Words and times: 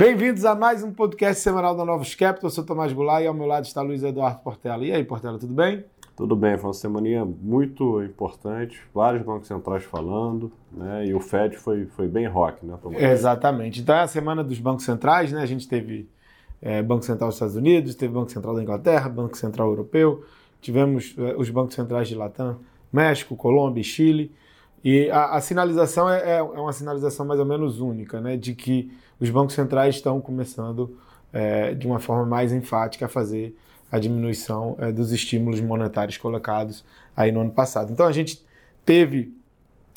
Bem-vindos 0.00 0.46
a 0.46 0.54
mais 0.54 0.82
um 0.82 0.90
podcast 0.90 1.42
semanal 1.42 1.76
da 1.76 1.84
Novos 1.84 2.14
Capital. 2.14 2.48
Eu 2.48 2.54
sou 2.54 2.64
Tomás 2.64 2.90
Goulart 2.90 3.22
e 3.22 3.26
ao 3.26 3.34
meu 3.34 3.44
lado 3.44 3.66
está 3.66 3.82
Luiz 3.82 4.02
Eduardo 4.02 4.40
Portela. 4.40 4.82
E 4.82 4.90
aí, 4.90 5.04
Portela, 5.04 5.38
tudo 5.38 5.52
bem? 5.52 5.84
Tudo 6.16 6.34
bem, 6.34 6.56
foi 6.56 6.68
uma 6.68 6.72
semana 6.72 7.26
muito 7.26 8.02
importante, 8.02 8.80
vários 8.94 9.22
bancos 9.22 9.46
centrais 9.46 9.84
falando, 9.84 10.50
né? 10.72 11.04
E 11.04 11.12
o 11.12 11.20
Fed 11.20 11.58
foi, 11.58 11.84
foi 11.84 12.08
bem 12.08 12.26
rock, 12.26 12.64
né, 12.64 12.78
Tomás? 12.80 13.02
Exatamente. 13.02 13.82
Então 13.82 13.94
é 13.94 14.00
a 14.00 14.06
semana 14.06 14.42
dos 14.42 14.58
bancos 14.58 14.86
centrais, 14.86 15.32
né? 15.32 15.42
A 15.42 15.46
gente 15.46 15.68
teve 15.68 16.08
é, 16.62 16.82
Banco 16.82 17.04
Central 17.04 17.28
dos 17.28 17.36
Estados 17.36 17.56
Unidos, 17.56 17.94
teve 17.94 18.14
Banco 18.14 18.30
Central 18.30 18.54
da 18.54 18.62
Inglaterra, 18.62 19.06
Banco 19.06 19.36
Central 19.36 19.68
Europeu, 19.68 20.24
tivemos 20.62 21.14
é, 21.18 21.36
os 21.36 21.50
bancos 21.50 21.74
centrais 21.74 22.08
de 22.08 22.14
Latam, 22.14 22.58
México, 22.90 23.36
Colômbia 23.36 23.82
e 23.82 23.84
Chile. 23.84 24.32
E 24.84 25.10
a, 25.10 25.36
a 25.36 25.40
sinalização 25.40 26.08
é, 26.08 26.18
é, 26.18 26.36
é, 26.38 26.42
uma 26.42 26.72
sinalização 26.72 27.26
mais 27.26 27.38
ou 27.38 27.46
menos 27.46 27.80
única, 27.80 28.20
né? 28.20 28.36
De 28.36 28.54
que 28.54 28.92
os 29.20 29.28
bancos 29.30 29.54
centrais 29.54 29.96
estão 29.96 30.20
começando 30.20 30.96
é, 31.32 31.74
de 31.74 31.86
uma 31.86 31.98
forma 31.98 32.24
mais 32.24 32.52
enfática 32.52 33.06
a 33.06 33.08
fazer 33.08 33.56
a 33.92 33.98
diminuição 33.98 34.76
é, 34.78 34.90
dos 34.90 35.12
estímulos 35.12 35.60
monetários 35.60 36.16
colocados 36.16 36.84
aí 37.16 37.30
no 37.30 37.40
ano 37.40 37.50
passado. 37.50 37.92
Então 37.92 38.06
a 38.06 38.12
gente 38.12 38.44
teve 38.84 39.34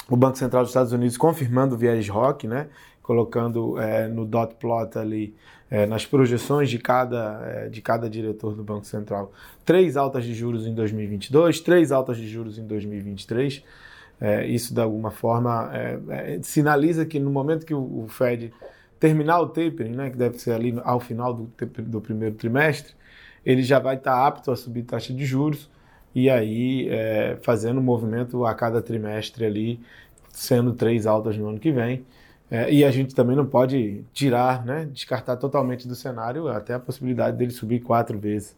o 0.10 0.18
Banco 0.18 0.38
Central 0.38 0.64
dos 0.64 0.72
Estados 0.72 0.92
Unidos 0.92 1.16
confirmando 1.16 1.76
o 1.76 1.78
viés 1.78 2.10
rock, 2.10 2.48
né? 2.48 2.68
colocando 3.04 3.78
é, 3.80 4.08
no 4.08 4.26
dot 4.26 4.56
plot 4.56 4.98
ali 4.98 5.36
é, 5.70 5.86
nas 5.86 6.06
projeções 6.06 6.70
de 6.70 6.80
cada, 6.80 7.42
é, 7.46 7.70
de 7.70 7.82
cada 7.82 8.10
diretor 8.10 8.56
do 8.56 8.64
Banco 8.64 8.86
Central 8.86 9.32
três 9.66 9.98
altas 9.98 10.24
de 10.24 10.34
juros 10.34 10.66
em 10.66 10.74
2022, 10.74 11.60
três 11.60 11.92
altas 11.92 12.18
de 12.18 12.28
juros 12.28 12.58
em 12.58 12.66
2023. 12.66 13.64
É, 14.24 14.48
isso 14.48 14.74
de 14.74 14.80
alguma 14.80 15.12
forma 15.12 15.70
é, 15.74 16.00
é, 16.08 16.40
sinaliza 16.42 17.06
que 17.06 17.20
no 17.20 17.30
momento 17.30 17.66
que 17.66 17.74
o, 17.74 18.06
o 18.06 18.08
Fed 18.08 18.54
terminar 18.98 19.42
o 19.42 19.50
tapering, 19.50 19.92
né, 19.92 20.10
que 20.10 20.16
deve 20.16 20.40
ser 20.40 20.54
ali 20.54 20.80
ao 20.86 20.98
final 20.98 21.34
do, 21.34 21.52
do 21.80 22.00
primeiro 22.00 22.34
trimestre, 22.34 22.94
ele 23.46 23.62
já 23.62 23.80
vai 23.80 23.98
estar 23.98 24.26
apto 24.26 24.50
a 24.50 24.56
subir 24.56 24.84
taxa 24.84 25.14
de 25.14 25.26
juros 25.26 25.70
e 26.16 26.30
aí 26.30 26.88
é, 26.90 27.38
fazendo 27.42 27.82
um 27.82 27.84
movimento 27.84 28.46
a 28.46 28.56
cada 28.56 28.82
trimestre 28.82 29.44
ali, 29.44 29.82
sendo 30.30 30.72
três 30.72 31.06
altas 31.06 31.36
no 31.36 31.50
ano 31.50 31.60
que 31.60 31.74
vem. 31.74 32.06
É, 32.50 32.72
e 32.72 32.86
a 32.86 32.92
gente 32.92 33.14
também 33.14 33.36
não 33.36 33.46
pode 33.46 34.06
tirar, 34.14 34.64
né, 34.64 34.88
descartar 34.90 35.36
totalmente 35.36 35.86
do 35.86 35.96
cenário 35.96 36.48
até 36.48 36.76
a 36.76 36.80
possibilidade 36.80 37.36
dele 37.36 37.52
subir 37.52 37.82
quatro 37.82 38.18
vezes 38.18 38.56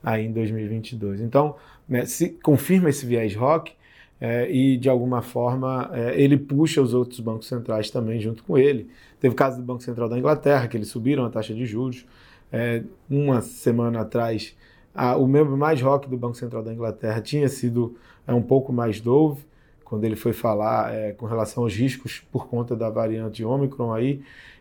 aí 0.00 0.26
em 0.26 0.32
2022. 0.32 1.20
Então, 1.20 1.56
né, 1.88 2.04
se 2.06 2.28
confirma 2.28 2.88
esse 2.88 3.04
viés 3.04 3.34
rock, 3.34 3.72
é, 4.20 4.50
e 4.50 4.76
de 4.76 4.88
alguma 4.88 5.22
forma 5.22 5.90
é, 5.92 6.20
ele 6.20 6.36
puxa 6.36 6.82
os 6.82 6.92
outros 6.94 7.20
bancos 7.20 7.46
centrais 7.46 7.90
também 7.90 8.20
junto 8.20 8.42
com 8.44 8.58
ele. 8.58 8.88
Teve 9.20 9.32
o 9.32 9.36
caso 9.36 9.56
do 9.58 9.62
Banco 9.62 9.82
Central 9.82 10.08
da 10.08 10.18
Inglaterra, 10.18 10.66
que 10.66 10.76
eles 10.76 10.88
subiram 10.88 11.24
a 11.24 11.30
taxa 11.30 11.54
de 11.54 11.66
juros. 11.66 12.04
É, 12.52 12.82
uma 13.08 13.40
semana 13.40 14.00
atrás, 14.00 14.56
a, 14.94 15.16
o 15.16 15.26
membro 15.26 15.56
mais 15.56 15.80
rock 15.80 16.08
do 16.08 16.16
Banco 16.16 16.36
Central 16.36 16.62
da 16.62 16.72
Inglaterra 16.72 17.20
tinha 17.20 17.48
sido 17.48 17.96
é, 18.26 18.32
um 18.32 18.42
pouco 18.42 18.72
mais 18.72 19.00
dove, 19.00 19.42
quando 19.84 20.04
ele 20.04 20.16
foi 20.16 20.32
falar 20.32 20.94
é, 20.94 21.12
com 21.12 21.26
relação 21.26 21.62
aos 21.62 21.74
riscos 21.74 22.22
por 22.30 22.46
conta 22.46 22.76
da 22.76 22.90
variante 22.90 23.44
Omicron 23.44 23.92
aí, 23.92 24.20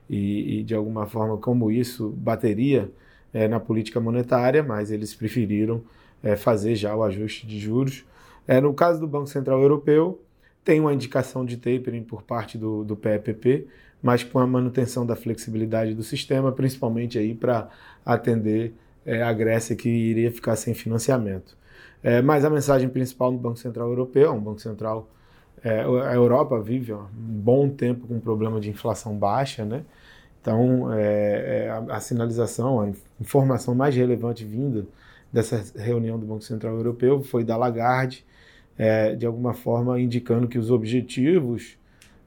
e, 0.10 0.60
e 0.60 0.64
de 0.64 0.74
alguma 0.74 1.06
forma 1.06 1.38
como 1.38 1.70
isso 1.70 2.10
bateria 2.18 2.90
é, 3.34 3.48
na 3.48 3.60
política 3.60 4.00
monetária, 4.00 4.64
mas 4.64 4.90
eles 4.90 5.14
preferiram 5.14 5.82
é, 6.24 6.36
fazer 6.36 6.76
já 6.76 6.96
o 6.96 7.04
ajuste 7.04 7.46
de 7.46 7.60
juros. 7.60 8.06
É, 8.48 8.62
no 8.62 8.74
caso 8.74 9.00
do 9.00 9.08
Banco 9.08 9.28
Central 9.28 9.62
Europeu, 9.62 10.22
tem 10.64 10.80
uma 10.80 10.94
indicação 10.94 11.46
de 11.46 11.58
tapering 11.58 12.04
por 12.04 12.24
parte 12.24 12.58
do, 12.58 12.84
do 12.84 12.96
PEPP, 12.96 13.68
mas 14.02 14.24
com 14.24 14.40
a 14.40 14.48
manutenção 14.48 15.06
da 15.06 15.16
flexibilidade 15.16 15.94
do 15.94 16.04
sistema, 16.04 16.52
principalmente 16.52 17.18
aí 17.18 17.34
para 17.34 17.70
atender 18.06 18.74
é, 19.06 19.22
a 19.22 19.34
Grécia 19.34 19.76
que 19.76 19.90
iria 19.90 20.32
ficar 20.32 20.56
sem 20.56 20.74
financiamento. 20.74 21.58
É, 22.04 22.22
mas 22.22 22.46
a 22.46 22.50
mensagem 22.50 22.90
principal 22.90 23.32
do 23.32 23.38
Banco 23.38 23.58
Central 23.58 23.90
Europeu, 23.90 24.32
um 24.34 24.40
Banco 24.40 24.62
Central, 24.62 25.10
é, 25.64 25.82
a 25.82 26.14
Europa 26.14 26.60
vive 26.62 26.94
ó, 26.94 27.02
um 27.02 27.08
bom 27.16 27.70
tempo 27.70 28.08
com 28.08 28.16
um 28.16 28.20
problema 28.20 28.60
de 28.60 28.70
inflação 28.70 29.18
baixa, 29.18 29.66
né? 29.66 29.84
Então, 30.40 30.94
é, 30.94 31.66
é, 31.66 31.70
a, 31.70 31.96
a, 31.96 32.00
sinalização, 32.00 32.80
a 32.80 32.90
informação 33.20 33.76
mais 33.76 33.96
relevante 33.96 34.46
vinda 34.46 34.86
dessa 35.34 35.62
reunião 35.76 36.18
do 36.18 36.26
Banco 36.26 36.44
Central 36.44 36.76
Europeu 36.76 37.22
foi 37.22 37.44
da 37.44 37.58
Lagarde, 37.58 38.26
é, 38.78 39.16
de 39.16 39.26
alguma 39.26 39.54
forma 39.54 40.00
indicando 40.00 40.48
que 40.48 40.58
os 40.58 40.70
objetivos 40.72 41.78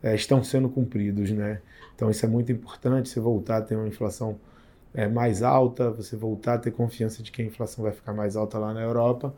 é, 0.03 0.15
estão 0.15 0.43
sendo 0.43 0.69
cumpridos, 0.69 1.31
né? 1.31 1.61
Então 1.95 2.11
isso 2.11 2.25
é 2.25 2.29
muito 2.29 2.51
importante, 2.51 3.09
você 3.09 3.21
voltar 3.21 3.59
a 3.59 3.63
ter 3.63 3.77
uma 3.77 3.87
inflação 3.87 4.39
é, 4.95 5.07
mais 5.07 5.43
alta, 5.43 5.91
você 5.91 6.17
voltar 6.17 6.55
a 6.55 6.59
ter 6.59 6.71
confiança 6.71 7.23
de 7.23 7.31
que 7.31 7.43
a 7.43 7.45
inflação 7.45 7.85
vai 7.85 7.93
ficar 7.93 8.13
mais 8.13 8.37
alta 8.37 8.59
lá 8.59 8.73
na 8.73 8.81
Europa, 8.81 9.35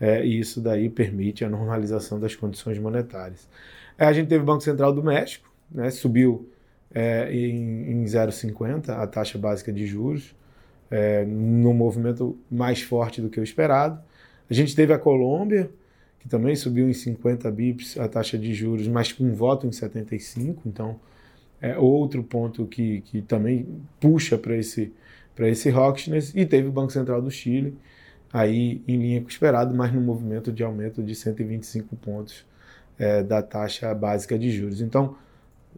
é, 0.00 0.24
e 0.24 0.38
isso 0.38 0.60
daí 0.60 0.88
permite 0.88 1.44
a 1.44 1.48
normalização 1.48 2.18
das 2.18 2.34
condições 2.34 2.78
monetárias. 2.78 3.48
É, 3.96 4.06
a 4.06 4.12
gente 4.12 4.28
teve 4.28 4.42
o 4.42 4.46
Banco 4.46 4.62
Central 4.62 4.92
do 4.92 5.02
México, 5.02 5.52
né, 5.70 5.90
subiu 5.90 6.48
é, 6.94 7.30
em, 7.32 7.90
em 7.90 8.04
0,50 8.04 8.90
a 8.90 9.06
taxa 9.06 9.38
básica 9.38 9.72
de 9.72 9.86
juros, 9.86 10.34
é, 10.90 11.24
num 11.24 11.74
movimento 11.74 12.38
mais 12.50 12.80
forte 12.80 13.20
do 13.20 13.28
que 13.28 13.38
o 13.38 13.42
esperado. 13.42 14.00
A 14.48 14.54
gente 14.54 14.74
teve 14.74 14.92
a 14.92 14.98
Colômbia, 14.98 15.70
que 16.18 16.28
também 16.28 16.56
subiu 16.56 16.88
em 16.88 16.92
50 16.92 17.50
bips 17.50 17.98
a 17.98 18.08
taxa 18.08 18.38
de 18.38 18.52
juros, 18.54 18.88
mas 18.88 19.12
com 19.12 19.24
um 19.24 19.34
voto 19.34 19.66
em 19.66 19.72
75, 19.72 20.62
então 20.66 20.98
é 21.60 21.76
outro 21.76 22.22
ponto 22.22 22.66
que, 22.66 23.00
que 23.02 23.22
também 23.22 23.66
puxa 24.00 24.38
para 24.38 24.56
esse, 24.56 24.92
esse 25.38 25.70
hawkishness, 25.70 26.32
e 26.34 26.46
teve 26.46 26.68
o 26.68 26.72
Banco 26.72 26.92
Central 26.92 27.20
do 27.20 27.30
Chile, 27.30 27.76
aí 28.32 28.82
em 28.86 28.96
linha 28.96 29.20
com 29.20 29.26
o 29.26 29.30
esperado, 29.30 29.74
mas 29.74 29.92
no 29.92 30.00
movimento 30.00 30.52
de 30.52 30.62
aumento 30.62 31.02
de 31.02 31.14
125 31.14 31.96
pontos 31.96 32.46
é, 32.98 33.22
da 33.22 33.42
taxa 33.42 33.94
básica 33.94 34.38
de 34.38 34.50
juros. 34.50 34.80
Então, 34.80 35.16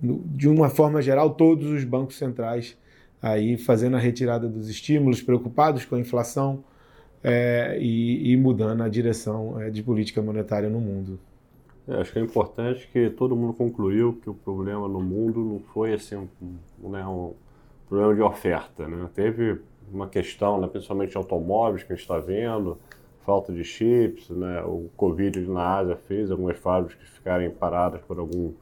de 0.02 0.48
uma 0.48 0.70
forma 0.70 1.02
geral, 1.02 1.30
todos 1.30 1.70
os 1.70 1.84
bancos 1.84 2.16
centrais 2.16 2.76
aí 3.20 3.58
fazendo 3.58 3.96
a 3.96 4.00
retirada 4.00 4.48
dos 4.48 4.68
estímulos, 4.68 5.22
preocupados 5.22 5.84
com 5.84 5.94
a 5.94 6.00
inflação, 6.00 6.64
é, 7.22 7.76
e, 7.78 8.32
e, 8.32 8.36
mudando 8.36 8.82
a 8.82 8.88
direção 8.88 9.60
é, 9.60 9.70
de 9.70 9.82
política 9.82 10.22
monetária 10.22 10.69
no 10.69 10.81
mundo. 10.81 11.19
É, 11.86 11.94
acho 12.00 12.12
que 12.12 12.19
é 12.19 12.22
importante 12.22 12.88
que 12.92 13.10
todo 13.10 13.36
mundo 13.36 13.53
concluiu 13.53 14.19
que 14.22 14.31
o 14.31 14.34
problema 14.34 14.88
no 14.88 15.00
mundo 15.00 15.41
não 15.41 15.60
foi 15.60 15.92
assim 15.92 16.16
um, 16.16 16.88
né, 16.88 17.06
um 17.06 17.34
problema 17.88 18.14
de 18.14 18.22
oferta. 18.22 18.88
Né? 18.88 19.08
Teve 19.14 19.60
uma 19.92 20.08
questão, 20.08 20.60
né, 20.60 20.66
principalmente 20.66 21.16
automóveis, 21.16 21.82
que 21.82 21.92
a 21.92 21.97
gente 21.97 22.03
está 22.03 22.19
vendo, 22.19 22.78
falta 23.25 23.52
de 23.52 23.64
chips, 23.64 24.31
né? 24.31 24.62
o 24.62 24.88
Covid 24.97 25.41
na 25.47 25.78
Ásia 25.78 25.97
fez 25.97 26.31
algumas 26.31 26.56
fábricas 26.58 27.06
ficarem 27.08 27.50
paradas 27.50 28.00
por 28.02 28.19
algum, 28.19 28.52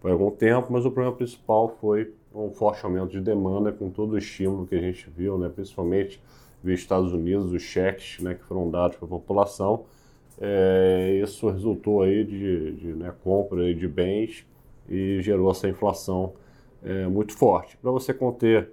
por 0.00 0.10
algum 0.10 0.30
tempo, 0.30 0.72
mas 0.72 0.86
o 0.86 0.90
problema 0.90 1.16
principal 1.16 1.76
foi 1.80 2.14
um 2.34 2.50
forte 2.50 2.84
aumento 2.84 3.10
de 3.10 3.20
demanda 3.20 3.72
com 3.72 3.90
todo 3.90 4.12
o 4.12 4.18
estímulo 4.18 4.66
que 4.66 4.74
a 4.74 4.80
gente 4.80 5.08
viu, 5.10 5.38
né? 5.38 5.48
principalmente 5.48 6.20
via 6.62 6.74
Estados 6.74 7.12
Unidos, 7.12 7.52
os 7.52 7.62
cheques 7.62 8.22
né, 8.22 8.34
que 8.34 8.44
foram 8.44 8.70
dados 8.70 8.96
para 8.96 9.06
a 9.06 9.10
população. 9.10 9.84
É, 10.40 11.20
isso 11.22 11.48
resultou 11.48 12.02
aí 12.02 12.24
de, 12.24 12.72
de 12.72 12.86
né, 12.88 13.12
compra 13.24 13.72
de 13.74 13.88
bens 13.88 14.46
e 14.88 15.20
gerou 15.22 15.50
essa 15.50 15.68
inflação 15.68 16.34
é, 16.82 17.06
muito 17.06 17.36
forte. 17.36 17.76
Para 17.78 17.90
você 17.90 18.12
conter 18.12 18.70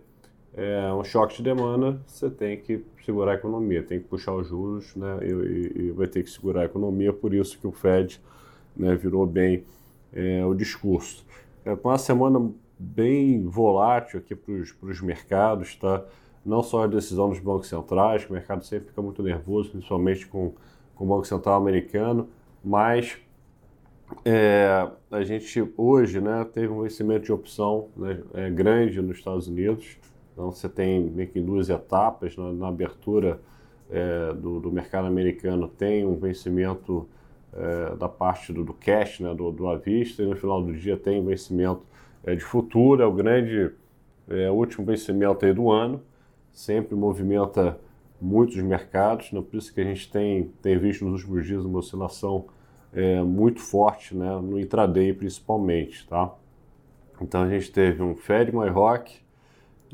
é, 0.53 0.93
um 0.93 1.03
choque 1.03 1.37
de 1.37 1.43
demanda, 1.43 1.99
você 2.05 2.29
tem 2.29 2.57
que 2.57 2.83
segurar 3.03 3.31
a 3.31 3.35
economia, 3.35 3.81
tem 3.81 3.99
que 3.99 4.07
puxar 4.07 4.33
os 4.33 4.47
juros 4.47 4.95
né, 4.95 5.19
e, 5.21 5.87
e, 5.87 5.91
vai 5.91 6.07
ter 6.07 6.23
que 6.23 6.29
segurar 6.29 6.61
a 6.61 6.65
economia, 6.65 7.11
por 7.11 7.33
isso 7.33 7.57
que 7.59 7.65
o 7.65 7.71
Fed 7.71 8.21
né, 8.75 8.95
virou 8.95 9.25
bem 9.25 9.63
é, 10.13 10.45
o 10.45 10.53
discurso. 10.53 11.25
É, 11.65 11.73
uma 11.73 11.97
semana 11.97 12.51
bem 12.77 13.43
volátil 13.47 14.19
aqui 14.19 14.35
para 14.35 14.53
os 14.89 15.01
mercados, 15.01 15.75
tá? 15.75 16.03
Não 16.45 16.61
só 16.61 16.83
a 16.83 16.87
decisão 16.87 17.29
dos 17.29 17.39
bancos 17.39 17.67
centrais, 17.67 18.25
que 18.25 18.31
o 18.31 18.33
mercado 18.33 18.63
sempre 18.65 18.89
fica 18.89 19.01
muito 19.01 19.23
nervoso, 19.23 19.71
principalmente 19.71 20.27
com, 20.27 20.53
com 20.95 21.05
o 21.05 21.07
Banco 21.07 21.25
Central 21.25 21.55
americano, 21.55 22.27
mas 22.63 23.17
é, 24.25 24.87
a 25.09 25.23
gente 25.23 25.71
hoje 25.77 26.19
né, 26.19 26.45
teve 26.53 26.67
um 26.67 26.83
vencimento 26.83 27.25
de 27.25 27.31
opção 27.31 27.87
né, 27.95 28.21
é, 28.33 28.49
grande 28.49 29.01
nos 29.01 29.17
Estados 29.17 29.47
Unidos, 29.47 29.97
então 30.31 30.51
você 30.51 30.67
tem 30.67 31.01
meio 31.01 31.29
que 31.29 31.39
duas 31.39 31.69
etapas, 31.69 32.35
na, 32.35 32.51
na 32.51 32.67
abertura 32.67 33.39
é, 33.89 34.33
do, 34.33 34.59
do, 34.59 34.71
mercado 34.71 35.07
americano 35.07 35.67
tem 35.67 36.05
um 36.05 36.15
vencimento 36.15 37.07
é, 37.53 37.95
da 37.95 38.09
parte 38.09 38.51
do, 38.51 38.63
do 38.63 38.73
cash, 38.73 39.19
né, 39.19 39.33
do, 39.33 39.51
do 39.51 39.67
à 39.67 39.77
vista, 39.77 40.23
e 40.23 40.25
no 40.25 40.35
final 40.35 40.61
do 40.61 40.73
dia 40.73 40.97
tem 40.97 41.21
um 41.21 41.25
vencimento 41.25 41.83
é, 42.23 42.35
de 42.35 42.43
futuro, 42.43 43.01
é 43.01 43.05
o 43.05 43.11
grande 43.11 43.71
é, 44.27 44.49
último 44.49 44.85
vencimento 44.85 45.45
aí 45.45 45.53
do 45.53 45.69
ano, 45.69 46.01
sempre 46.53 46.95
movimenta 46.95 47.77
muitos 48.21 48.55
mercados, 48.57 49.31
né? 49.33 49.41
por 49.41 49.57
isso 49.57 49.73
que 49.73 49.81
a 49.81 49.83
gente 49.83 50.09
tem, 50.09 50.45
tem 50.61 50.77
visto 50.77 51.03
nos 51.03 51.21
últimos 51.21 51.45
dias 51.45 51.65
uma 51.65 51.79
oscilação 51.79 52.45
é, 52.93 53.21
muito 53.21 53.59
forte 53.59 54.15
né? 54.15 54.39
no 54.39 54.57
intraday 54.59 55.11
principalmente. 55.13 56.07
Tá? 56.07 56.33
Então 57.19 57.41
a 57.41 57.49
gente 57.49 57.71
teve 57.71 58.01
um 58.01 58.15
Fed 58.15 58.55
My 58.55 58.69
Rock 58.69 59.19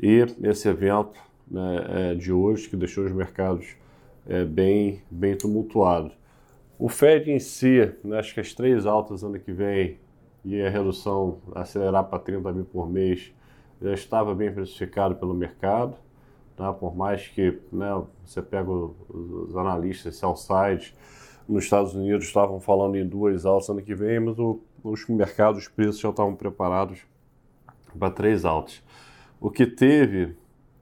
e 0.00 0.24
esse 0.42 0.68
evento 0.68 1.18
né, 1.50 1.86
é, 1.88 2.14
de 2.14 2.32
hoje 2.32 2.68
que 2.68 2.76
deixou 2.76 3.04
os 3.04 3.12
mercados 3.12 3.74
é, 4.26 4.44
bem, 4.44 5.02
bem 5.10 5.36
tumultuados. 5.36 6.12
O 6.78 6.88
Fed 6.88 7.30
em 7.30 7.38
si, 7.38 7.92
né, 8.04 8.18
acho 8.18 8.32
que 8.32 8.40
as 8.40 8.54
três 8.54 8.86
altas 8.86 9.22
ano 9.22 9.38
que 9.38 9.52
vem 9.52 9.98
e 10.44 10.60
a 10.62 10.70
redução 10.70 11.38
acelerar 11.54 12.04
para 12.04 12.18
30 12.18 12.52
mil 12.52 12.64
por 12.64 12.88
mês 12.88 13.32
já 13.82 13.92
estava 13.92 14.34
bem 14.34 14.52
precificado 14.52 15.16
pelo 15.16 15.34
mercado. 15.34 15.96
Tá? 16.60 16.74
Por 16.74 16.94
mais 16.94 17.26
que 17.26 17.58
né, 17.72 18.02
você 18.22 18.42
pega 18.42 18.70
os 18.70 19.56
analistas 19.56 20.16
sell-side 20.16 20.94
nos 21.48 21.64
Estados 21.64 21.94
Unidos 21.94 22.26
estavam 22.26 22.60
falando 22.60 22.96
em 22.96 23.08
duas 23.08 23.46
altas 23.46 23.70
ano 23.70 23.80
que 23.80 23.94
vem, 23.94 24.20
mas 24.20 24.38
o, 24.38 24.60
os 24.84 25.08
mercados, 25.08 25.62
os 25.62 25.68
preços 25.68 25.98
já 25.98 26.10
estavam 26.10 26.34
preparados 26.34 27.00
para 27.98 28.10
três 28.10 28.44
altas. 28.44 28.82
O 29.40 29.50
que 29.50 29.66
teve 29.66 30.36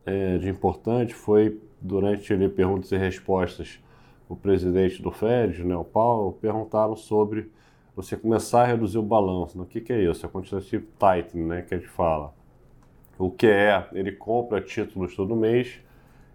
é, 0.05 0.37
de 0.39 0.49
importante 0.49 1.15
foi, 1.15 1.61
durante 1.81 2.33
ali, 2.33 2.49
perguntas 2.49 2.91
e 2.91 2.97
respostas, 2.97 3.79
o 4.29 4.35
presidente 4.35 5.01
do 5.01 5.13
Fed, 5.13 5.63
né, 5.63 5.77
o 5.77 5.85
Paulo, 5.85 6.33
perguntaram 6.33 6.97
sobre 6.97 7.53
você 7.95 8.17
começar 8.17 8.63
a 8.63 8.67
reduzir 8.67 8.99
o 8.99 9.03
balanço. 9.03 9.57
Né? 9.57 9.63
O 9.63 9.67
que, 9.67 9.81
que 9.81 9.93
é 9.93 10.03
isso? 10.03 10.27
É 10.27 10.29
quantitative 10.29 10.89
tightening, 10.99 11.47
né, 11.47 11.63
que 11.63 11.73
a 11.73 11.79
gente 11.79 11.89
fala. 11.89 12.37
O 13.19 13.31
que 13.31 13.47
é, 13.47 13.87
ele 13.93 14.13
compra 14.13 14.61
títulos 14.61 15.15
todo 15.17 15.35
mês, 15.35 15.81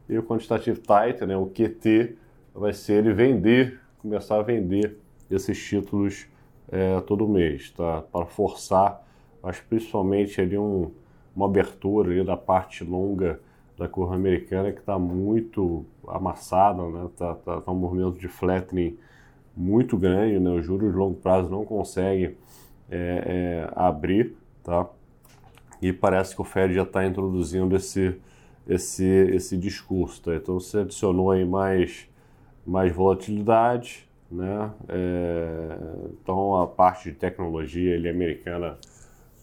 e 0.10 0.18
o 0.18 0.24
quantitative 0.24 0.80
tightening, 0.80 1.28
né, 1.28 1.38
o 1.38 1.46
QT, 1.46 2.18
vai 2.54 2.74
ser 2.74 3.04
ele 3.04 3.14
vender, 3.14 3.80
começar 4.00 4.38
a 4.38 4.42
vender 4.42 4.98
esses 5.32 5.58
títulos 5.64 6.28
é, 6.72 7.00
todo 7.02 7.28
mês, 7.28 7.72
tá? 7.72 8.04
para 8.12 8.26
forçar, 8.26 9.02
acho 9.42 9.64
principalmente 9.68 10.40
ali 10.42 10.58
um, 10.58 10.92
uma 11.36 11.46
abertura 11.46 12.12
ali 12.12 12.24
da 12.24 12.38
parte 12.38 12.84
longa 12.84 13.40
da 13.78 13.88
curva 13.88 14.16
americana 14.16 14.72
que 14.72 14.80
está 14.80 15.00
muito 15.00 15.86
amassada, 16.08 16.84
né? 16.90 17.10
Tá, 17.18 17.34
tá, 17.36 17.62
tá, 17.62 17.72
um 17.72 17.76
movimento 17.76 18.20
de 18.20 18.28
flattening 18.28 18.98
muito 19.56 19.98
grande, 19.98 20.40
né? 20.40 20.52
Os 20.52 20.66
juros 20.66 20.92
de 20.92 20.98
longo 20.98 21.16
prazo 21.16 21.50
não 21.50 21.66
conseguem 21.66 22.36
é, 22.90 23.24
é, 23.26 23.70
abrir, 23.76 24.36
tá? 24.64 24.88
E 25.84 25.92
parece 25.92 26.34
que 26.34 26.42
o 26.42 26.46
Fed 26.46 26.74
já 26.74 26.84
está 26.84 27.06
introduzindo 27.06 27.76
esse, 27.76 28.16
esse, 28.66 29.06
esse 29.06 29.58
discurso, 29.58 30.22
tá? 30.22 30.34
Então 30.34 30.58
você 30.58 30.78
adicionou 30.78 31.30
aí 31.30 31.44
mais, 31.44 32.08
mais 32.66 32.96
volatilidade, 32.96 34.08
né? 34.32 34.72
É, 34.88 35.78
então 36.14 36.62
a 36.62 36.68
parte 36.68 37.12
de 37.12 37.18
tecnologia 37.18 37.96
ele, 37.96 38.08
americana 38.08 38.78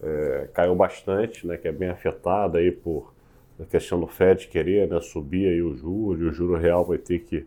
é, 0.01 0.49
caiu 0.51 0.73
bastante, 0.73 1.45
né? 1.45 1.57
Que 1.57 1.67
é 1.67 1.71
bem 1.71 1.89
afetada 1.89 2.57
aí 2.57 2.71
por 2.71 3.13
a 3.61 3.65
questão 3.65 3.99
do 3.99 4.07
Fed 4.07 4.47
querer 4.47 4.89
né, 4.89 4.99
subir 4.99 5.47
aí 5.47 5.61
o 5.61 5.75
juro, 5.75 6.23
e 6.23 6.27
o 6.27 6.31
juro 6.33 6.57
real 6.57 6.83
vai 6.83 6.97
ter 6.97 7.19
que 7.19 7.45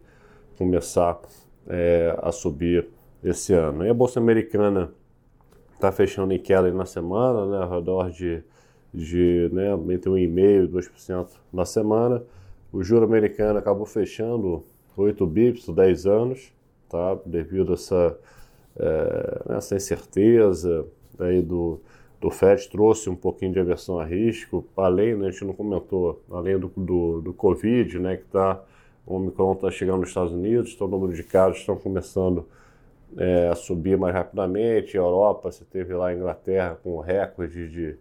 começar 0.56 1.20
é, 1.66 2.16
a 2.22 2.30
subir 2.30 2.86
esse 3.24 3.52
ano. 3.52 3.84
E 3.84 3.90
a 3.90 3.94
Bolsa 3.94 4.20
Americana 4.20 4.92
está 5.74 5.90
fechando 5.90 6.32
em 6.32 6.38
queda 6.38 6.72
na 6.72 6.86
semana, 6.86 7.46
né, 7.46 7.64
ao 7.64 7.70
redor 7.70 8.10
de, 8.12 8.44
de 8.94 9.50
né, 9.52 9.72
entre 9.92 10.08
1,5% 10.08 10.64
e 10.64 10.68
2% 10.68 11.28
na 11.52 11.64
semana. 11.64 12.22
O 12.72 12.82
juro 12.82 13.04
americano 13.04 13.58
acabou 13.58 13.84
fechando 13.84 14.62
8 14.96 15.26
bips, 15.26 15.68
10 15.68 16.06
anos, 16.06 16.52
tá, 16.88 17.18
devido 17.26 17.72
a 17.72 17.74
essa, 17.74 18.18
é, 18.78 19.42
essa 19.56 19.76
incerteza 19.76 20.86
aí 21.18 21.42
do, 21.42 21.80
do 22.20 22.30
FED 22.30 22.68
trouxe 22.70 23.10
um 23.10 23.16
pouquinho 23.16 23.52
de 23.52 23.60
aversão 23.60 23.98
a 23.98 24.04
risco, 24.04 24.64
além, 24.76 25.16
né, 25.16 25.28
a 25.28 25.30
gente 25.30 25.44
não 25.44 25.54
comentou, 25.54 26.22
além 26.30 26.58
do, 26.58 26.68
do, 26.76 27.20
do 27.20 27.32
Covid, 27.32 27.98
né, 27.98 28.16
que 28.16 28.24
tá, 28.24 28.62
o 29.06 29.16
Omicron 29.16 29.52
está 29.52 29.70
chegando 29.70 30.00
nos 30.00 30.08
Estados 30.08 30.32
Unidos, 30.32 30.72
então 30.74 30.86
o 30.86 30.90
número 30.90 31.12
de 31.12 31.22
casos 31.22 31.58
estão 31.58 31.76
começando 31.76 32.46
é, 33.16 33.48
a 33.48 33.54
subir 33.54 33.98
mais 33.98 34.14
rapidamente, 34.14 34.96
a 34.96 35.00
Europa, 35.00 35.50
você 35.50 35.64
teve 35.64 35.94
lá 35.94 36.08
a 36.08 36.14
Inglaterra 36.14 36.78
com 36.82 36.98
recorde 37.00 37.68
de, 37.68 37.96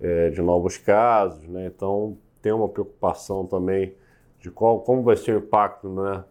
é, 0.00 0.30
de 0.30 0.40
novos 0.40 0.76
casos, 0.76 1.46
né, 1.48 1.66
então 1.66 2.16
tem 2.40 2.52
uma 2.52 2.68
preocupação 2.68 3.46
também 3.46 3.94
de 4.40 4.50
qual, 4.50 4.80
como 4.80 5.02
vai 5.02 5.16
ser 5.16 5.36
o 5.36 5.38
impacto 5.38 5.88
né, 5.88 6.24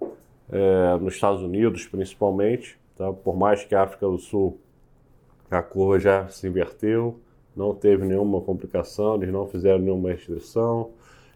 é, 0.49 0.97
nos 0.97 1.15
Estados 1.15 1.41
Unidos, 1.41 1.85
principalmente, 1.85 2.79
tá? 2.95 3.11
por 3.11 3.35
mais 3.35 3.63
que 3.63 3.75
a 3.75 3.83
África 3.83 4.07
do 4.07 4.17
Sul 4.17 4.57
a 5.49 5.61
curva 5.61 5.99
já 5.99 6.27
se 6.27 6.47
inverteu, 6.47 7.19
não 7.55 7.73
teve 7.73 8.05
nenhuma 8.05 8.41
complicação, 8.41 9.15
eles 9.15 9.31
não 9.31 9.47
fizeram 9.47 9.79
nenhuma 9.79 10.09
restrição 10.09 10.91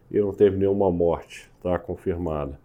e 0.09 0.19
não 0.19 0.33
teve 0.33 0.57
nenhuma 0.57 0.91
morte 0.91 1.49
tá, 1.63 1.79
confirmada. 1.79 2.59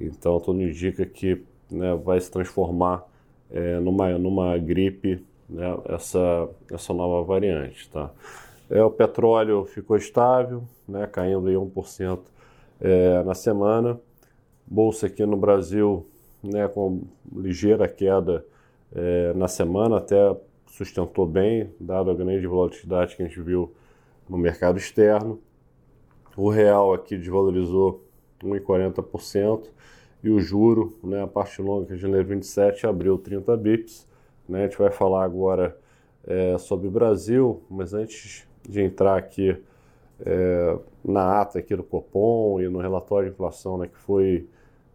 Então, 0.00 0.40
tudo 0.40 0.62
indica 0.62 1.04
que 1.04 1.42
né, 1.70 1.94
vai 1.94 2.20
se 2.20 2.30
transformar 2.30 3.04
é, 3.50 3.78
numa, 3.78 4.18
numa 4.18 4.56
gripe 4.58 5.24
né, 5.48 5.76
essa, 5.88 6.48
essa 6.72 6.92
nova 6.92 7.24
variante. 7.24 7.88
Tá? 7.90 8.10
É, 8.70 8.82
o 8.82 8.90
petróleo 8.90 9.64
ficou 9.64 9.96
estável, 9.96 10.64
né, 10.86 11.06
caindo 11.06 11.48
aí 11.48 11.54
1% 11.54 12.20
é, 12.80 13.22
na 13.24 13.34
semana. 13.34 13.98
Bolsa 14.66 15.06
aqui 15.06 15.24
no 15.24 15.36
Brasil 15.36 16.06
né, 16.42 16.68
com 16.68 17.02
ligeira 17.34 17.88
queda 17.88 18.44
é, 18.94 19.32
na 19.34 19.48
semana, 19.48 19.98
até 19.98 20.36
sustentou 20.66 21.26
bem, 21.26 21.72
dado 21.80 22.10
a 22.10 22.14
grande 22.14 22.46
volatilidade 22.46 23.16
que 23.16 23.22
a 23.22 23.26
gente 23.26 23.40
viu 23.40 23.72
no 24.28 24.36
mercado 24.36 24.78
externo. 24.78 25.40
O 26.36 26.50
real 26.50 26.92
aqui 26.92 27.16
desvalorizou 27.16 28.04
1,40% 28.42 29.68
e 30.22 30.30
o 30.30 30.38
juro, 30.40 30.96
né, 31.02 31.22
a 31.22 31.26
parte 31.26 31.60
longa 31.62 31.86
que 31.86 31.94
é 31.94 31.96
janeiro 31.96 32.28
27 32.28 32.86
abriu 32.86 33.18
30 33.18 33.56
bips. 33.56 34.06
Né, 34.48 34.64
a 34.64 34.68
gente 34.68 34.78
vai 34.78 34.90
falar 34.90 35.24
agora 35.24 35.76
é, 36.26 36.56
sobre 36.58 36.86
o 36.86 36.90
Brasil, 36.90 37.62
mas 37.70 37.94
antes 37.94 38.47
de 38.66 38.80
entrar 38.82 39.16
aqui 39.16 39.56
é, 40.20 40.78
na 41.04 41.40
ata 41.40 41.58
aqui 41.58 41.76
do 41.76 41.82
Copom 41.82 42.60
e 42.60 42.68
no 42.68 42.80
relatório 42.80 43.28
de 43.28 43.34
inflação 43.34 43.78
né, 43.78 43.86
que 43.86 43.98
foi 43.98 44.46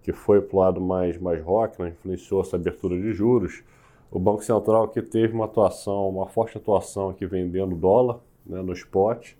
que 0.01 0.11
foi 0.11 0.41
para 0.41 0.57
o 0.57 0.59
lado 0.59 0.81
mais, 0.81 1.17
mais 1.17 1.41
rock, 1.41 1.81
né, 1.81 1.89
influenciou 1.89 2.41
essa 2.41 2.57
abertura 2.57 2.99
de 2.99 3.13
juros, 3.13 3.63
o 4.11 4.19
Banco 4.19 4.43
Central 4.43 4.83
aqui 4.83 5.01
teve 5.01 5.33
uma 5.33 5.45
atuação, 5.45 6.09
uma 6.09 6.27
forte 6.27 6.57
atuação 6.57 7.09
aqui 7.09 7.25
vendendo 7.25 7.73
dólar 7.73 8.19
né, 8.45 8.61
no 8.61 8.73
spot, 8.73 9.31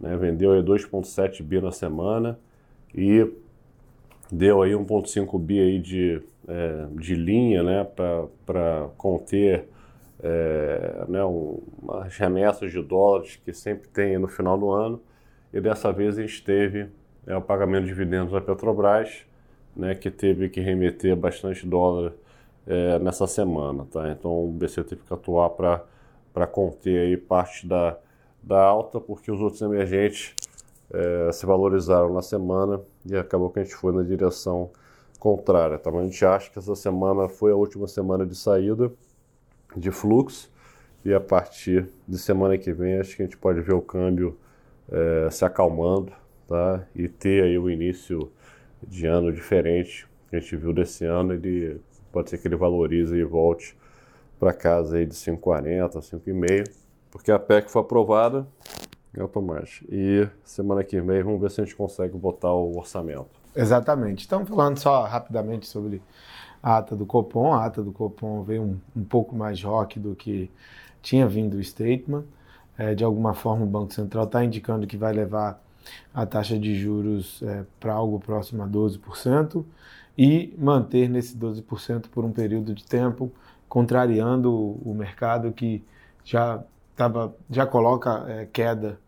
né, 0.00 0.16
vendeu 0.16 0.52
2,7 0.64 1.42
bi 1.42 1.60
na 1.60 1.70
semana 1.70 2.38
e 2.94 3.30
deu 4.32 4.62
aí 4.62 4.72
1,5 4.72 5.38
bi 5.38 5.60
aí 5.60 5.78
de, 5.78 6.22
é, 6.48 6.86
de 6.92 7.14
linha 7.14 7.62
né, 7.62 7.86
para 8.46 8.88
conter 8.96 9.68
é, 10.22 11.04
né, 11.08 11.24
um, 11.24 11.60
umas 11.82 12.16
remessas 12.16 12.72
de 12.72 12.82
dólares 12.82 13.40
que 13.44 13.52
sempre 13.52 13.88
tem 13.88 14.18
no 14.18 14.28
final 14.28 14.58
do 14.58 14.70
ano. 14.70 15.00
E 15.52 15.60
dessa 15.60 15.92
vez 15.92 16.18
a 16.18 16.22
gente 16.22 16.42
teve 16.44 16.88
é, 17.26 17.36
o 17.36 17.40
pagamento 17.40 17.82
de 17.82 17.88
dividendos 17.88 18.32
da 18.32 18.40
Petrobras, 18.40 19.24
né, 19.74 19.94
que 19.94 20.10
teve 20.10 20.48
que 20.48 20.60
remeter 20.60 21.16
bastante 21.16 21.66
dólar 21.66 22.12
é, 22.66 22.98
nessa 22.98 23.26
semana, 23.26 23.86
tá? 23.90 24.10
Então 24.10 24.44
o 24.44 24.48
BC 24.48 24.84
teve 24.84 25.02
que 25.02 25.12
atuar 25.12 25.50
para 25.50 26.46
conter 26.46 27.00
aí 27.00 27.16
parte 27.16 27.66
da, 27.66 27.96
da 28.42 28.62
alta, 28.62 29.00
porque 29.00 29.30
os 29.30 29.40
outros 29.40 29.62
emergentes 29.62 30.34
é, 30.92 31.32
se 31.32 31.46
valorizaram 31.46 32.12
na 32.12 32.22
semana 32.22 32.80
e 33.06 33.16
acabou 33.16 33.50
que 33.50 33.60
a 33.60 33.64
gente 33.64 33.74
foi 33.74 33.92
na 33.92 34.02
direção 34.02 34.70
contrária, 35.18 35.78
tá? 35.78 35.90
Mas 35.90 36.00
a 36.00 36.04
gente 36.04 36.24
acha 36.24 36.50
que 36.50 36.58
essa 36.58 36.74
semana 36.74 37.28
foi 37.28 37.52
a 37.52 37.56
última 37.56 37.86
semana 37.86 38.26
de 38.26 38.34
saída 38.34 38.90
de 39.76 39.90
fluxo 39.90 40.50
e 41.04 41.12
a 41.14 41.20
partir 41.20 41.88
de 42.06 42.18
semana 42.18 42.58
que 42.58 42.72
vem 42.72 42.98
acho 42.98 43.16
que 43.16 43.22
a 43.22 43.24
gente 43.24 43.36
pode 43.36 43.60
ver 43.60 43.74
o 43.74 43.80
câmbio 43.80 44.36
é, 44.90 45.30
se 45.30 45.44
acalmando, 45.44 46.12
tá? 46.46 46.84
E 46.94 47.08
ter 47.08 47.44
aí 47.44 47.58
o 47.58 47.70
início 47.70 48.30
de 48.86 49.06
ano 49.06 49.32
diferente 49.32 50.06
que 50.28 50.36
a 50.36 50.40
gente 50.40 50.56
viu 50.56 50.72
desse 50.72 51.04
ano, 51.04 51.32
ele 51.32 51.80
pode 52.12 52.30
ser 52.30 52.38
que 52.38 52.48
ele 52.48 52.56
valorize 52.56 53.14
e 53.16 53.24
volte 53.24 53.76
para 54.38 54.52
casa 54.52 54.96
aí 54.96 55.06
de 55.06 55.14
5,40, 55.14 55.98
5,5, 55.98 56.64
porque 57.10 57.30
a 57.30 57.38
PEC 57.38 57.70
foi 57.70 57.82
aprovada 57.82 58.46
em 59.16 59.20
automático. 59.20 59.86
E 59.92 60.28
semana 60.44 60.84
que 60.84 61.00
vem 61.00 61.22
vamos 61.22 61.40
ver 61.40 61.50
se 61.50 61.60
a 61.60 61.64
gente 61.64 61.76
consegue 61.76 62.16
botar 62.16 62.52
o 62.52 62.76
orçamento. 62.76 63.28
Exatamente. 63.54 64.20
Estamos 64.20 64.48
falando 64.48 64.78
só 64.78 65.04
rapidamente 65.04 65.66
sobre 65.66 66.00
a 66.62 66.78
ata 66.78 66.94
do 66.94 67.06
Copom. 67.06 67.52
A 67.52 67.64
ata 67.64 67.82
do 67.82 67.92
Copom 67.92 68.42
veio 68.42 68.62
um, 68.62 68.80
um 68.96 69.04
pouco 69.04 69.34
mais 69.34 69.62
rock 69.62 69.98
do 69.98 70.14
que 70.14 70.50
tinha 71.02 71.26
vindo 71.26 71.54
o 71.54 71.64
statement. 71.64 72.24
É, 72.78 72.94
de 72.94 73.04
alguma 73.04 73.34
forma, 73.34 73.64
o 73.64 73.68
Banco 73.68 73.92
Central 73.92 74.24
está 74.24 74.44
indicando 74.44 74.86
que 74.86 74.96
vai 74.96 75.12
levar 75.12 75.62
a 76.14 76.24
taxa 76.24 76.58
de 76.58 76.74
juros 76.74 77.42
é, 77.42 77.64
para 77.78 77.92
algo 77.92 78.18
próximo 78.18 78.62
a 78.62 78.68
12% 78.68 79.64
e 80.16 80.54
manter 80.58 81.08
nesse 81.08 81.36
12% 81.36 82.08
por 82.08 82.24
um 82.24 82.32
período 82.32 82.74
de 82.74 82.84
tempo, 82.84 83.32
contrariando 83.68 84.52
o 84.52 84.94
mercado 84.94 85.52
que 85.52 85.82
já, 86.24 86.62
tava, 87.00 87.34
já 87.48 87.64
coloca 87.64 88.26
é, 88.28 88.46
queda 88.52 89.00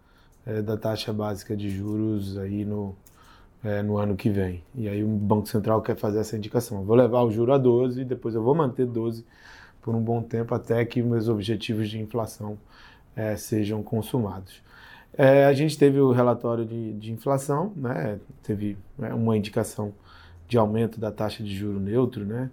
é, 0.46 0.62
da 0.62 0.78
taxa 0.78 1.12
básica 1.12 1.54
de 1.54 1.68
juros 1.68 2.38
aí 2.38 2.64
no, 2.64 2.96
é, 3.62 3.82
no 3.82 3.98
ano 3.98 4.16
que 4.16 4.30
vem. 4.30 4.64
E 4.74 4.88
aí 4.88 5.04
o 5.04 5.08
Banco 5.08 5.46
Central 5.46 5.82
quer 5.82 5.94
fazer 5.94 6.20
essa 6.20 6.34
indicação. 6.34 6.78
Eu 6.78 6.84
vou 6.84 6.96
levar 6.96 7.22
o 7.22 7.30
juro 7.30 7.52
a 7.52 7.58
12 7.58 8.00
e 8.00 8.04
depois 8.04 8.34
eu 8.34 8.42
vou 8.42 8.54
manter 8.54 8.86
12 8.86 9.26
por 9.82 9.94
um 9.94 10.00
bom 10.00 10.22
tempo 10.22 10.54
até 10.54 10.82
que 10.86 11.02
meus 11.02 11.28
objetivos 11.28 11.90
de 11.90 12.00
inflação 12.00 12.56
é, 13.14 13.36
sejam 13.36 13.82
consumados. 13.82 14.62
É, 15.12 15.44
a 15.44 15.52
gente 15.52 15.76
teve 15.76 16.00
o 16.00 16.12
relatório 16.12 16.64
de, 16.64 16.94
de 16.94 17.12
inflação, 17.12 17.74
né? 17.76 18.18
teve 18.42 18.78
né, 18.96 19.12
uma 19.12 19.36
indicação 19.36 19.92
de 20.48 20.56
aumento 20.56 20.98
da 20.98 21.12
taxa 21.12 21.42
de 21.42 21.54
juro 21.54 21.78
neutro, 21.78 22.24
né? 22.24 22.50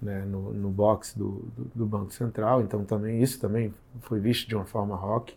Né 0.00 0.24
no, 0.24 0.52
no 0.52 0.70
box 0.70 1.16
do, 1.16 1.44
do, 1.56 1.64
do, 1.74 1.86
Banco 1.86 2.12
Central, 2.12 2.62
então 2.62 2.84
também 2.84 3.22
isso 3.22 3.40
também 3.40 3.74
foi 4.00 4.20
visto 4.20 4.48
de 4.48 4.54
uma 4.54 4.64
forma 4.64 4.94
rock. 4.94 5.34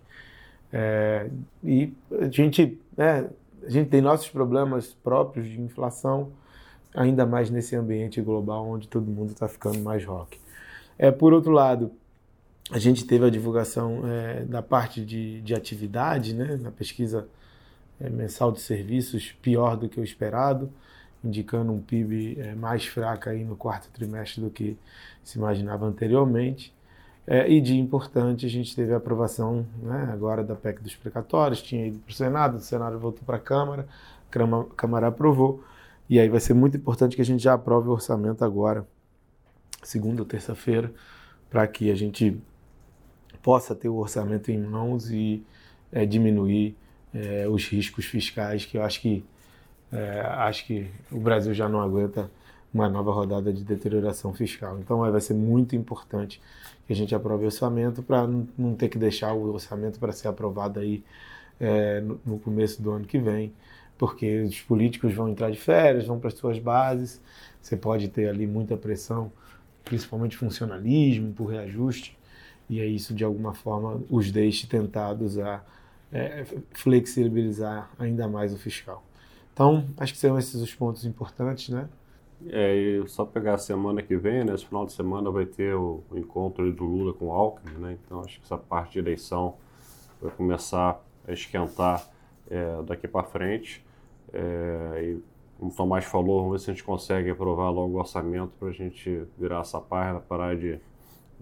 É, 0.72 1.30
e 1.64 1.94
a 2.20 2.30
gente, 2.30 2.80
né, 2.96 3.30
a 3.64 3.70
gente 3.70 3.90
tem 3.90 4.02
nossos 4.02 4.30
problemas 4.30 4.94
próprios 5.04 5.48
de 5.48 5.60
inflação, 5.60 6.32
ainda 6.94 7.26
mais 7.26 7.50
nesse 7.50 7.76
ambiente 7.76 8.22
global 8.22 8.68
onde 8.68 8.88
todo 8.88 9.06
mundo 9.06 9.32
está 9.32 9.48
ficando 9.48 9.80
mais 9.80 10.06
rock. 10.06 10.40
É, 10.98 11.12
por 11.12 11.34
outro 11.34 11.52
lado, 11.52 11.92
a 12.70 12.80
gente 12.80 13.06
teve 13.06 13.26
a 13.26 13.30
divulgação 13.30 14.02
é, 14.06 14.46
da 14.46 14.62
parte 14.62 15.04
de, 15.04 15.42
de 15.42 15.54
atividade, 15.54 16.34
né, 16.34 16.58
na 16.62 16.72
pesquisa 16.72 17.28
é, 18.00 18.10
mensal 18.10 18.52
de 18.52 18.62
serviços, 18.62 19.36
pior 19.42 19.76
do 19.76 19.90
que 19.90 20.00
o 20.00 20.04
esperado, 20.04 20.72
indicando 21.24 21.72
um 21.72 21.80
PIB 21.80 22.40
é, 22.40 22.56
mais 22.56 22.86
fraco 22.86 23.30
aí 23.30 23.44
no 23.44 23.56
quarto 23.56 23.90
trimestre 23.92 24.42
do 24.42 24.50
que 24.50 24.78
se 25.24 25.38
imaginava 25.38 25.86
anteriormente. 25.86 26.74
É, 27.28 27.50
e 27.50 27.62
de 27.62 27.78
importante, 27.78 28.46
a 28.46 28.50
gente 28.50 28.76
teve 28.76 28.94
a 28.94 28.98
aprovação 28.98 29.66
né, 29.82 30.10
agora 30.12 30.44
da 30.44 30.56
PEC 30.56 30.82
dos 30.82 30.96
precatórios, 30.96 31.62
tinha 31.62 31.88
ido 31.88 32.00
para 32.00 32.12
o 32.12 32.14
Senado, 32.14 32.58
o 32.58 32.60
Senado 32.60 33.00
voltou 33.00 33.24
para 33.24 33.38
a 33.38 33.40
Câmara, 33.40 33.88
a 34.30 34.76
Câmara 34.76 35.08
aprovou, 35.08 35.64
e 36.10 36.20
aí 36.20 36.28
vai 36.28 36.40
ser 36.40 36.54
muito 36.54 36.78
importante 36.78 37.16
que 37.16 37.22
a 37.22 37.26
gente 37.26 37.44
já 37.44 37.54
aprove 37.54 37.90
o 37.90 37.92
orçamento 37.92 38.44
agora, 38.44 38.88
segunda 39.84 40.22
ou 40.22 40.28
terça-feira, 40.28 40.92
para 41.50 41.66
que 41.68 41.92
a 41.92 41.96
gente 41.96 42.38
possa 43.42 43.76
ter 43.76 43.90
o 43.90 43.96
orçamento 43.96 44.52
em 44.52 44.60
mãos 44.60 45.12
e 45.12 45.44
é, 45.92 46.06
diminuir 46.06 46.76
é, 47.14 47.48
os 47.48 47.68
riscos 47.68 48.06
fiscais, 48.06 48.66
que 48.66 48.78
eu 48.78 48.84
acho 48.84 49.02
que, 49.02 49.24
é, 49.92 50.22
acho 50.22 50.66
que 50.66 50.90
o 51.12 51.20
Brasil 51.20 51.54
já 51.54 51.68
não 51.68 51.82
aguenta 51.82 52.30
uma 52.74 52.88
nova 52.88 53.12
rodada 53.12 53.52
de 53.52 53.64
deterioração 53.64 54.34
fiscal. 54.34 54.80
Então 54.80 55.00
vai 55.00 55.22
ser 55.22 55.34
muito 55.34 55.76
importante 55.76 56.42
que 56.88 56.94
a 56.94 56.96
gente 56.96 57.14
aprove 57.14 57.44
o 57.44 57.48
orçamento 57.48 58.02
para 58.02 58.26
não 58.58 58.76
ter 58.76 58.90
que 58.90 58.98
deixar 58.98 59.34
o 59.34 59.54
orçamento 59.54 60.00
para 60.00 60.12
ser 60.12 60.28
aprovado 60.30 60.80
aí 60.80 61.04
é, 61.60 62.02
no, 62.26 62.40
começo 62.40 62.82
do 62.82 62.92
ano 62.92 63.06
que 63.06 63.20
vem, 63.20 63.54
porque 63.98 64.42
os 64.42 64.60
políticos 64.62 65.14
vão 65.14 65.30
entrar 65.30 65.52
de 65.52 65.58
férias, 65.58 66.08
vão 66.08 66.20
para 66.20 66.30
as 66.30 66.34
suas 66.34 66.58
bases, 66.58 67.22
você 67.62 67.78
pode 67.78 68.08
ter 68.08 68.28
ali 68.30 68.48
muita 68.48 68.76
pressão, 68.76 69.32
principalmente 69.86 70.38
funcionalismo, 70.38 71.34
por 71.34 71.48
reajuste, 71.48 72.18
e 72.68 72.82
aí 72.82 72.96
isso 72.96 73.14
de 73.14 73.24
alguma 73.24 73.54
forma 73.54 74.02
os 74.10 74.32
deixe 74.32 74.66
tentados 74.66 75.38
a 75.38 75.64
é, 76.12 76.46
flexibilizar 76.72 77.92
ainda 78.00 78.28
mais 78.28 78.54
o 78.54 78.58
fiscal. 78.58 79.04
Então, 79.62 79.86
acho 79.98 80.14
que 80.14 80.20
são 80.20 80.40
esses 80.40 80.60
os 80.60 80.74
pontos 80.74 81.06
importantes, 81.06 81.70
né? 81.70 81.88
É, 82.48 82.76
e 82.76 83.08
só 83.08 83.24
pegar 83.24 83.54
a 83.54 83.58
semana 83.60 84.02
que 84.02 84.18
vem, 84.18 84.44
né? 84.44 84.56
Esse 84.56 84.66
final 84.66 84.88
de 84.88 84.92
semana 84.92 85.30
vai 85.30 85.46
ter 85.46 85.76
o, 85.76 86.04
o 86.10 86.18
encontro 86.18 86.74
do 86.74 86.84
Lula 86.84 87.14
com 87.14 87.28
o 87.28 87.32
Alckmin, 87.32 87.78
né? 87.78 87.98
Então 88.04 88.22
acho 88.22 88.40
que 88.40 88.46
essa 88.46 88.58
parte 88.58 88.94
de 88.94 89.00
eleição 89.00 89.54
vai 90.20 90.32
começar 90.32 91.00
a 91.28 91.32
esquentar 91.32 92.04
é, 92.50 92.82
daqui 92.82 93.08
para 93.08 93.24
frente. 93.24 93.86
É, 94.34 95.04
e 95.04 95.24
como 95.60 95.72
o 95.72 95.76
Tomás 95.76 96.06
falou, 96.06 96.40
vamos 96.40 96.54
ver 96.54 96.66
se 96.66 96.72
a 96.72 96.74
gente 96.74 96.84
consegue 96.84 97.30
aprovar 97.30 97.70
logo 97.70 97.98
o 97.98 98.00
orçamento 98.00 98.54
para 98.60 98.70
a 98.70 98.74
gente 98.74 99.28
virar 99.38 99.60
essa 99.60 99.80
página, 99.80 100.20
parar 100.20 100.58
de, 100.58 100.80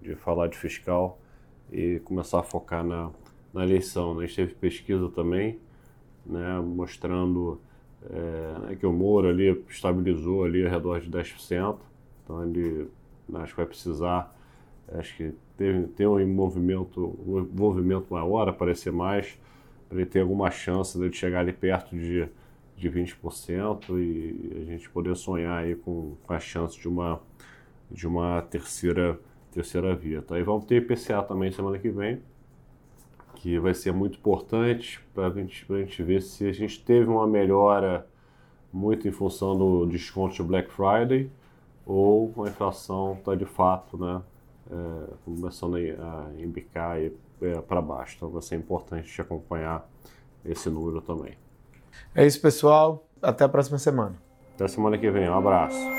de 0.02 0.14
falar 0.16 0.48
de 0.48 0.58
fiscal 0.58 1.18
e 1.72 2.02
começar 2.02 2.42
a 2.42 2.44
focar 2.44 2.84
na, 2.84 3.12
na 3.54 3.64
eleição. 3.64 4.14
Né? 4.14 4.26
A 4.26 4.28
gente 4.28 4.36
teve 4.36 4.56
pesquisa 4.56 5.08
também, 5.08 5.58
né, 6.26 6.60
mostrando 6.60 7.62
é, 8.10 8.76
que 8.76 8.86
o 8.86 8.94
Moro 8.94 9.28
ali 9.28 9.64
estabilizou 9.68 10.46
ali 10.46 10.64
ao 10.66 10.72
redor 10.72 11.00
de 11.00 11.10
10%, 11.10 11.78
então 12.24 12.44
ele 12.44 12.88
acho 13.36 13.54
que 13.54 13.58
vai 13.58 13.66
precisar, 13.66 14.36
acho 14.94 15.16
que 15.18 15.34
ter, 15.58 15.88
ter 15.90 16.08
um 16.08 16.28
movimento, 16.28 17.20
um 17.26 17.40
envolvimento 17.40 18.14
maior, 18.14 18.48
aparecer 18.48 18.92
mais, 18.92 19.38
para 19.88 19.98
ele 19.98 20.06
ter 20.06 20.22
alguma 20.22 20.50
chance 20.50 20.98
de 20.98 21.16
chegar 21.16 21.40
ali 21.40 21.52
perto 21.52 21.96
de, 21.96 22.28
de 22.78 22.90
20% 22.90 23.90
e 23.98 24.62
a 24.62 24.66
gente 24.66 24.90
poder 24.90 25.16
sonhar 25.16 25.64
aí 25.64 25.76
com, 25.76 26.16
com 26.24 26.34
a 26.34 26.40
chance 26.40 26.80
de 26.80 26.88
uma, 26.88 27.20
de 27.92 28.08
uma 28.08 28.42
terceira, 28.44 29.20
terceira 29.52 29.96
via. 29.96 30.22
Tá? 30.22 30.40
E 30.40 30.44
vamos 30.44 30.66
ter 30.66 30.82
IPCA 30.82 31.24
também 31.24 31.52
semana 31.52 31.78
que 31.78 31.90
vem, 31.90 32.22
que 33.40 33.58
vai 33.58 33.74
ser 33.74 33.94
muito 33.94 34.20
importante 34.20 35.00
para 35.14 35.28
a 35.28 35.30
gente, 35.30 35.66
gente 35.66 36.04
ver 36.04 36.22
se 36.22 36.46
a 36.46 36.52
gente 36.52 36.84
teve 36.84 37.10
uma 37.10 37.26
melhora 37.26 38.06
muito 38.72 39.08
em 39.08 39.12
função 39.12 39.58
do 39.58 39.86
desconto 39.86 40.36
de 40.36 40.44
Black 40.44 40.70
Friday 40.70 41.32
ou 41.86 42.34
a 42.46 42.50
inflação 42.50 43.14
está 43.14 43.36
de 43.36 43.46
fato 43.46 43.98
né, 43.98 44.22
é, 44.70 45.14
começando 45.24 45.78
a 45.78 46.30
embicar 46.38 47.00
é, 47.00 47.12
para 47.62 47.82
baixo. 47.82 48.16
Então 48.18 48.30
vai 48.30 48.42
ser 48.42 48.58
importante 48.58 49.10
te 49.10 49.22
acompanhar 49.22 49.90
esse 50.44 50.70
número 50.70 51.02
também. 51.02 51.34
É 52.14 52.26
isso, 52.26 52.42
pessoal. 52.42 53.08
Até 53.22 53.46
a 53.46 53.50
próxima 53.50 53.78
semana. 53.78 54.16
Até 54.56 54.68
semana 54.68 54.98
que 54.98 55.10
vem. 55.10 55.30
Um 55.30 55.38
abraço. 55.38 55.99